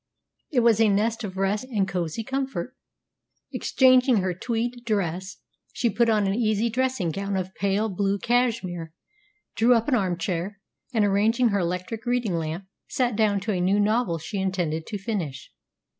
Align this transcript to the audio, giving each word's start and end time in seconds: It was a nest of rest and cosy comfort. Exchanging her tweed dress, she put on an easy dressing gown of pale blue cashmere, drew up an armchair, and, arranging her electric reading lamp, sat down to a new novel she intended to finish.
It 0.49 0.61
was 0.61 0.81
a 0.81 0.89
nest 0.89 1.23
of 1.23 1.37
rest 1.37 1.65
and 1.65 1.87
cosy 1.87 2.23
comfort. 2.23 2.75
Exchanging 3.51 4.17
her 4.17 4.33
tweed 4.33 4.83
dress, 4.83 5.37
she 5.73 5.91
put 5.91 6.09
on 6.09 6.25
an 6.25 6.33
easy 6.33 6.71
dressing 6.71 7.11
gown 7.11 7.37
of 7.37 7.53
pale 7.53 7.87
blue 7.87 8.17
cashmere, 8.17 8.93
drew 9.55 9.75
up 9.75 9.87
an 9.87 9.93
armchair, 9.93 10.59
and, 10.91 11.05
arranging 11.05 11.49
her 11.49 11.59
electric 11.59 12.07
reading 12.07 12.33
lamp, 12.33 12.65
sat 12.89 13.15
down 13.15 13.39
to 13.41 13.51
a 13.51 13.61
new 13.61 13.79
novel 13.79 14.17
she 14.17 14.39
intended 14.39 14.87
to 14.87 14.97
finish. 14.97 15.51